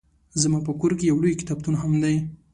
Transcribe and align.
زما 0.41 0.59
په 0.67 0.71
کور 0.79 0.91
کې 0.99 1.05
يو 1.11 1.17
لوی 1.23 1.39
کتابتون 1.41 1.75
هم 1.81 1.91
دی 2.03 2.15